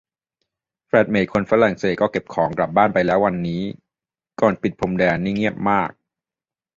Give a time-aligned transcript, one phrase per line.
[0.87, 3.61] แฟลตเมตคนฝรั่งเศสก็เก็บของกลับบ้านไปแล้ววันนี้
[4.41, 5.91] ก่อนปิดพรมแดน นี่เงียบมาก